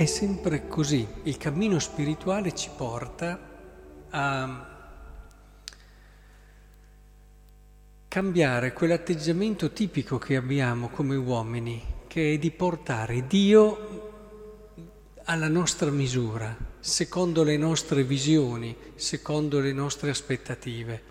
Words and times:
è 0.00 0.06
sempre 0.06 0.66
così, 0.66 1.06
il 1.24 1.36
cammino 1.36 1.78
spirituale 1.78 2.54
ci 2.54 2.70
porta 2.74 3.38
a 4.08 4.68
cambiare 8.08 8.72
quell'atteggiamento 8.72 9.72
tipico 9.72 10.16
che 10.16 10.36
abbiamo 10.36 10.88
come 10.88 11.16
uomini, 11.16 11.84
che 12.06 12.32
è 12.32 12.38
di 12.38 12.50
portare 12.50 13.26
Dio 13.26 14.72
alla 15.24 15.48
nostra 15.48 15.90
misura, 15.90 16.56
secondo 16.78 17.42
le 17.42 17.58
nostre 17.58 18.02
visioni, 18.02 18.74
secondo 18.94 19.60
le 19.60 19.74
nostre 19.74 20.08
aspettative. 20.08 21.02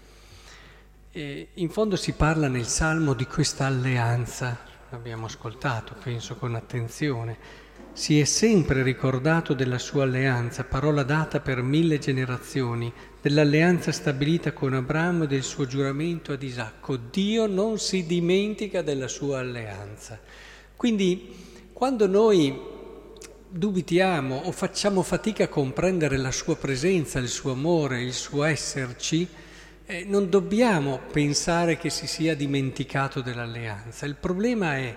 E 1.11 1.49
in 1.53 1.69
fondo 1.69 1.95
si 1.95 2.13
parla 2.13 2.47
nel 2.47 2.65
Salmo 2.65 3.13
di 3.13 3.27
questa 3.27 3.67
alleanza, 3.67 4.57
l'abbiamo 4.89 5.27
ascoltato, 5.27 5.93
penso 6.01 6.37
con 6.37 6.55
attenzione. 6.55 7.67
Si 7.91 8.19
è 8.19 8.23
sempre 8.23 8.81
ricordato 8.81 9.53
della 9.53 9.77
sua 9.77 10.03
alleanza, 10.03 10.63
parola 10.63 11.03
data 11.03 11.41
per 11.41 11.61
mille 11.61 11.99
generazioni, 11.99 12.91
dell'alleanza 13.21 13.91
stabilita 13.91 14.53
con 14.53 14.73
Abramo 14.73 15.25
e 15.25 15.27
del 15.27 15.43
suo 15.43 15.65
giuramento 15.65 16.31
ad 16.31 16.41
Isacco. 16.41 16.95
Dio 16.95 17.45
non 17.45 17.77
si 17.77 18.05
dimentica 18.05 18.81
della 18.81 19.09
sua 19.09 19.39
alleanza. 19.39 20.17
Quindi 20.77 21.35
quando 21.73 22.07
noi 22.07 22.57
dubitiamo 23.49 24.43
o 24.45 24.51
facciamo 24.51 25.01
fatica 25.01 25.45
a 25.45 25.49
comprendere 25.49 26.15
la 26.17 26.31
sua 26.31 26.55
presenza, 26.55 27.19
il 27.19 27.27
suo 27.27 27.51
amore, 27.51 28.01
il 28.01 28.13
suo 28.13 28.43
esserci, 28.43 29.27
eh, 29.85 30.05
non 30.05 30.29
dobbiamo 30.29 30.99
pensare 31.11 31.77
che 31.77 31.89
si 31.89 32.07
sia 32.07 32.35
dimenticato 32.35 33.21
dell'alleanza. 33.21 34.05
Il 34.05 34.15
problema 34.15 34.77
è 34.77 34.95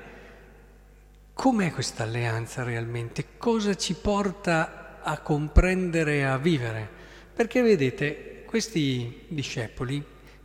com'è 1.42 1.72
questa 1.72 2.04
alleanza 2.04 2.62
realmente, 2.62 3.36
cosa 3.36 3.74
ci 3.74 3.94
porta 3.94 5.00
a 5.02 5.18
comprendere 5.18 6.18
e 6.18 6.22
a 6.22 6.38
vivere. 6.38 6.88
Perché 7.34 7.62
vedete, 7.62 8.44
questi 8.46 9.24
discepoli 9.26 10.00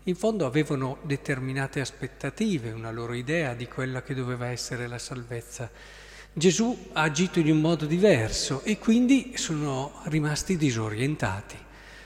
in 0.05 0.15
fondo 0.15 0.47
avevano 0.47 0.97
determinate 1.03 1.81
aspettative, 1.81 2.71
una 2.71 2.89
loro 2.89 3.13
idea 3.13 3.53
di 3.53 3.67
quella 3.67 4.01
che 4.01 4.15
doveva 4.15 4.47
essere 4.47 4.87
la 4.87 4.97
salvezza. 4.97 5.69
Gesù 6.33 6.87
ha 6.93 7.03
agito 7.03 7.37
in 7.37 7.51
un 7.51 7.61
modo 7.61 7.85
diverso 7.85 8.63
e 8.63 8.79
quindi 8.79 9.33
sono 9.35 10.01
rimasti 10.05 10.57
disorientati, 10.57 11.57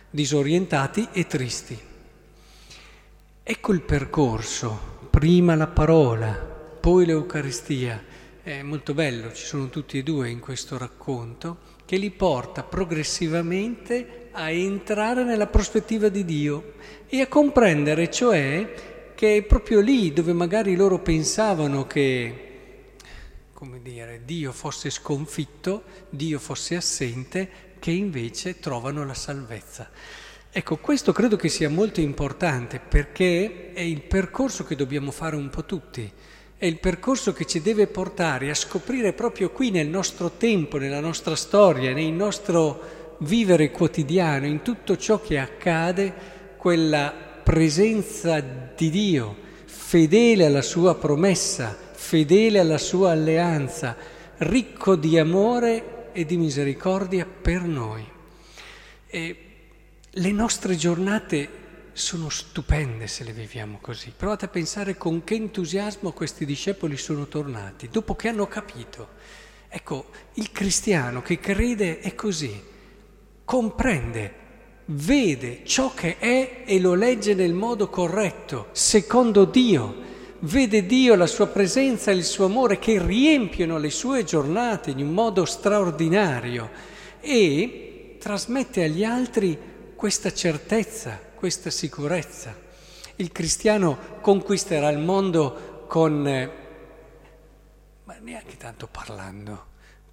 disorientati 0.09 1.08
e 1.14 1.28
tristi. 1.28 1.80
Ecco 3.42 3.72
il 3.72 3.81
percorso, 3.84 5.08
prima 5.09 5.56
la 5.56 5.67
parola, 5.67 6.34
poi 6.34 7.06
l'Eucaristia. 7.06 8.11
È 8.44 8.64
molto 8.64 8.95
bello, 8.95 9.31
ci 9.34 9.45
sono 9.45 9.70
tutti 9.70 10.00
e 10.00 10.03
due 10.03 10.28
in 10.28 10.39
questo 10.39 10.75
racconto, 10.75 11.59
che 11.86 11.97
li 11.97 12.09
porta 12.09 12.64
progressivamente 12.64 14.30
a 14.31 14.50
entrare 14.50 15.23
nella 15.23 15.45
prospettiva 15.45 16.09
di 16.09 16.25
Dio 16.25 16.73
e 17.06 17.22
a 17.22 17.28
comprendere, 17.28 18.09
cioè, 18.09 19.14
che 19.14 19.38
è 19.38 19.44
proprio 19.44 19.80
lì 19.80 20.12
dove 20.12 20.34
magari 20.34 20.75
loro 20.75 20.97
pensavano 20.97 21.86
che, 21.86 22.94
come 23.53 23.80
dire, 23.84 24.23
Dio 24.25 24.52
fosse 24.52 24.89
sconfitto, 24.89 25.84
Dio 26.09 26.39
fosse 26.39 26.75
assente, 26.75 27.50
che 27.78 27.92
invece 27.92 28.59
trovano 28.59 29.06
la 29.06 29.14
salvezza. 29.14 29.91
Ecco, 30.50 30.78
questo 30.78 31.12
credo 31.12 31.35
che 31.35 31.47
sia 31.47 31.69
molto 31.69 32.01
importante 32.01 32.80
perché 32.80 33.72
è 33.72 33.81
il 33.81 34.01
percorso 34.01 34.63
che 34.63 34.75
dobbiamo 34.75 35.12
fare 35.12 35.35
un 35.35 35.50
po' 35.51 35.63
tutti 35.63 36.12
è 36.62 36.68
il 36.68 36.78
percorso 36.78 37.34
che 37.34 37.46
ci 37.46 37.60
deve 37.60 37.88
portare 37.88 38.52
a 38.52 38.54
scoprire 38.54 39.14
proprio 39.14 39.50
qui 39.50 39.72
nel 39.72 39.88
nostro 39.88 40.34
tempo, 40.38 40.78
nella 40.78 41.00
nostra 41.00 41.36
storia, 41.36 41.92
nel 41.92 42.12
nostro 42.12 43.16
vivere 43.22 43.72
quotidiano, 43.72 44.46
in 44.46 44.62
tutto 44.62 44.96
ciò 44.96 45.20
che 45.20 45.40
accade, 45.40 46.14
quella 46.58 47.12
presenza 47.42 48.40
di 48.42 48.92
Dio, 48.92 49.36
fedele 49.66 50.46
alla 50.46 50.62
sua 50.62 50.94
promessa, 50.94 51.76
fedele 51.94 52.60
alla 52.60 52.78
sua 52.78 53.10
alleanza, 53.10 53.98
ricco 54.38 54.96
di 54.96 55.18
amore 55.18 56.10
e 56.12 56.28
di 56.28 56.38
misericordia 56.38 57.26
per 57.26 57.64
noi. 57.64 58.06
E 59.08 59.36
le 60.12 60.32
nostre 60.32 60.76
giornate 60.76 61.61
sono 61.94 62.29
stupende 62.29 63.07
se 63.07 63.24
le 63.24 63.31
viviamo 63.31 63.79
così. 63.81 64.13
Provate 64.16 64.46
a 64.46 64.50
pensare 64.50 64.97
con 64.97 65.24
che 65.24 65.35
entusiasmo 65.35 66.12
questi 66.12 66.46
discepoli 66.46 66.97
sono 66.97 67.28
tornati, 67.28 67.90
dopo 67.90 68.16
che 68.16 68.28
hanno 68.28 68.47
capito. 68.47 69.09
Ecco, 69.68 70.07
il 70.34 70.51
cristiano 70.51 71.22
che 71.22 71.40
crede 71.40 72.00
è 72.00 72.13
così, 72.13 72.62
comprende, 73.46 74.34
vede 74.85 75.62
ciò 75.63 75.94
che 75.94 76.18
è 76.18 76.63
e 76.66 76.80
lo 76.80 76.94
legge 76.94 77.34
nel 77.34 77.53
modo 77.53 77.90
corretto, 77.90 78.68
secondo 78.72 79.46
Dio. 79.46 80.09
Vede 80.40 80.85
Dio, 80.85 81.16
la 81.16 81.28
sua 81.28 81.47
presenza 81.47 82.12
e 82.12 82.16
il 82.16 82.24
suo 82.24 82.46
amore 82.46 82.80
che 82.80 83.00
riempiono 83.01 83.78
le 83.78 83.91
sue 83.91 84.24
giornate 84.24 84.91
in 84.91 85.00
un 85.00 85.13
modo 85.13 85.46
straordinario 85.46 86.69
e 87.19 88.18
trasmette 88.19 88.84
agli 88.84 89.03
altri 89.03 89.57
questa 89.96 90.34
certezza, 90.34 91.19
questa 91.41 91.72
sicurezza. 91.72 92.56
Il 93.16 93.31
cristiano 93.31 94.19
conquisterà 94.22 94.90
il 94.90 95.00
mondo 95.00 95.85
con, 95.88 96.28
eh, 96.28 96.52
ma 98.03 98.16
neanche 98.22 98.57
tanto 98.57 98.85
parlando, 98.85 99.66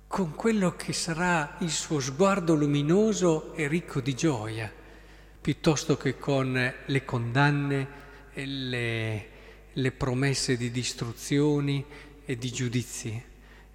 con 0.07 0.35
quello 0.35 0.75
che 0.75 0.95
sarà 0.95 1.57
il 1.61 1.71
suo 1.71 2.01
sguardo 2.01 2.55
luminoso 2.55 3.53
e 3.53 3.69
ricco 3.69 4.01
di 4.01 4.15
gioia, 4.15 4.73
piuttosto 5.39 5.99
che 5.99 6.17
con 6.17 6.75
le 6.87 7.05
condanne 7.05 7.89
e 8.33 8.47
le, 8.47 9.29
le 9.71 9.93
promesse 9.93 10.57
di 10.57 10.71
distruzioni 10.71 11.85
e 12.25 12.39
di 12.39 12.51
giudizi. 12.51 13.23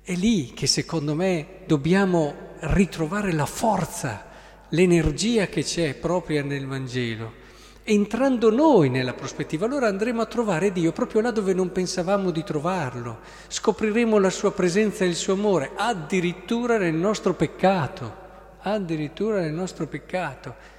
È 0.01 0.15
lì 0.15 0.53
che 0.55 0.65
secondo 0.65 1.13
me 1.13 1.59
dobbiamo 1.67 2.55
ritrovare 2.61 3.31
la 3.31 3.45
forza, 3.45 4.31
l'energia 4.69 5.45
che 5.45 5.63
c'è 5.63 5.93
propria 5.93 6.41
nel 6.41 6.65
Vangelo 6.65 7.41
entrando 7.85 8.49
noi 8.49 8.89
nella 8.89 9.13
prospettiva, 9.13 9.65
allora 9.65 9.87
andremo 9.87 10.21
a 10.21 10.25
trovare 10.25 10.71
Dio 10.71 10.93
proprio 10.93 11.21
là 11.21 11.31
dove 11.31 11.53
non 11.53 11.71
pensavamo 11.71 12.31
di 12.31 12.43
trovarlo, 12.43 13.19
scopriremo 13.47 14.17
la 14.19 14.29
sua 14.29 14.53
presenza 14.53 15.03
e 15.03 15.07
il 15.07 15.15
suo 15.15 15.33
amore, 15.33 15.71
addirittura 15.75 16.77
nel 16.77 16.93
nostro 16.93 17.33
peccato, 17.33 18.21
addirittura 18.59 19.41
nel 19.41 19.51
nostro 19.51 19.87
peccato. 19.87 20.71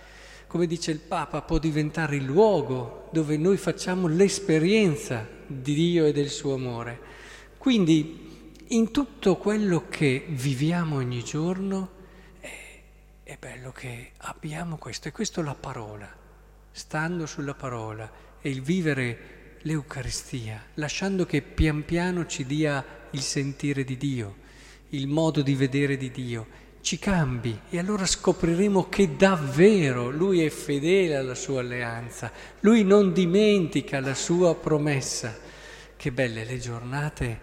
Come 0.47 0.66
dice 0.66 0.93
il 0.93 1.00
Papa, 1.00 1.43
può 1.43 1.59
diventare 1.59 2.16
il 2.16 2.25
luogo 2.25 3.09
dove 3.10 3.37
noi 3.37 3.56
facciamo 3.56 4.06
l'esperienza 4.06 5.26
di 5.47 5.75
Dio 5.75 6.06
e 6.06 6.12
del 6.12 6.28
suo 6.28 6.54
amore. 6.54 7.12
Quindi 7.59 8.53
in 8.69 8.91
tutto 8.91 9.37
quello 9.37 9.84
che 9.88 10.25
viviamo 10.28 10.97
ogni 10.97 11.22
giorno 11.22 11.91
è, 12.38 12.81
è 13.25 13.37
bello 13.38 13.72
che 13.72 14.12
abbiamo 14.19 14.76
questo, 14.76 15.09
e 15.09 15.12
questo 15.12 15.41
è 15.41 15.43
la 15.44 15.56
parola 15.59 16.22
stando 16.76 17.24
sulla 17.24 17.54
parola 17.54 18.10
e 18.40 18.50
il 18.50 18.60
vivere 18.60 19.58
l'Eucaristia, 19.60 20.60
lasciando 20.74 21.24
che 21.24 21.40
pian 21.40 21.84
piano 21.84 22.26
ci 22.26 22.44
dia 22.44 22.84
il 23.12 23.20
sentire 23.20 23.84
di 23.84 23.96
Dio, 23.96 24.38
il 24.88 25.06
modo 25.06 25.40
di 25.40 25.54
vedere 25.54 25.96
di 25.96 26.10
Dio, 26.10 26.62
ci 26.81 26.99
cambi 26.99 27.56
e 27.70 27.78
allora 27.78 28.04
scopriremo 28.04 28.88
che 28.88 29.14
davvero 29.14 30.10
Lui 30.10 30.44
è 30.44 30.50
fedele 30.50 31.14
alla 31.14 31.37
sua 31.37 31.60
alleanza, 31.60 32.32
Lui 32.60 32.82
non 32.82 33.12
dimentica 33.12 34.00
la 34.00 34.14
sua 34.14 34.56
promessa. 34.56 35.38
Che 35.96 36.12
belle 36.12 36.44
le 36.44 36.58
giornate 36.58 37.40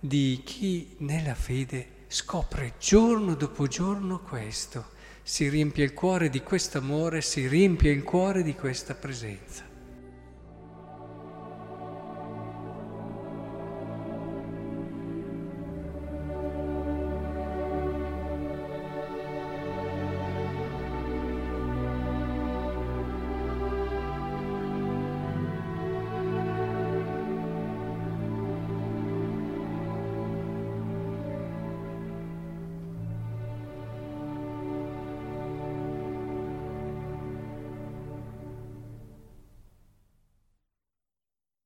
di 0.00 0.40
chi 0.44 0.96
nella 1.00 1.34
fede 1.34 2.06
scopre 2.08 2.72
giorno 2.80 3.34
dopo 3.34 3.66
giorno 3.66 4.20
questo 4.20 5.00
si 5.22 5.48
riempie 5.48 5.84
il 5.84 5.94
cuore 5.94 6.28
di 6.28 6.42
questo 6.42 6.78
amore, 6.78 7.22
si 7.22 7.46
riempie 7.46 7.90
il 7.90 8.02
cuore 8.02 8.42
di 8.42 8.54
questa 8.54 8.94
presenza. 8.94 9.71